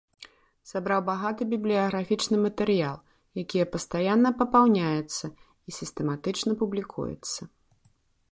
Сабраў 0.69 1.01
багаты 1.09 1.41
бібліяграфічны 1.51 2.37
матэрыял, 2.45 2.95
якія 3.43 3.65
пастаянна 3.75 4.29
папаўняецца 4.41 5.25
і 5.29 5.69
сістэматычна 5.79 6.51
публікуецца. 6.63 7.41